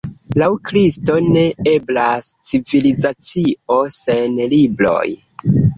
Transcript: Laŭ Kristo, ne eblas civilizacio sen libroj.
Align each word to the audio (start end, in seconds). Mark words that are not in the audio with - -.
Laŭ 0.41 0.47
Kristo, 0.69 1.17
ne 1.35 1.43
eblas 1.73 2.31
civilizacio 2.51 3.81
sen 4.01 4.45
libroj. 4.57 5.07